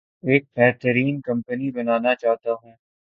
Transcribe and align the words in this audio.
ایک 0.23 0.43
بہترین 0.55 1.19
کمپنی 1.21 1.71
بنانا 1.71 2.15
چاہتا 2.15 2.51
ہوں 2.53 2.73